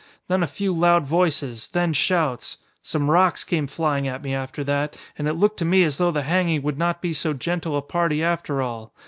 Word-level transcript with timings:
Then 0.27 0.41
a 0.41 0.47
few 0.47 0.73
loud 0.73 1.05
voices, 1.05 1.67
then 1.73 1.93
shouts. 1.93 2.57
Some 2.81 3.11
rocks 3.11 3.43
came 3.43 3.67
flying 3.67 4.07
at 4.07 4.23
me 4.23 4.33
after 4.33 4.63
that, 4.63 4.97
and 5.15 5.27
it 5.27 5.33
looked 5.33 5.57
to 5.57 5.63
me 5.65 5.83
as 5.83 5.97
though 5.97 6.09
the 6.09 6.23
hanging 6.23 6.63
would 6.63 6.79
not 6.79 7.03
be 7.03 7.13
so 7.13 7.33
gentle 7.33 7.77
a 7.77 7.83
party 7.83 8.23
after 8.23 8.63
all. 8.63 8.95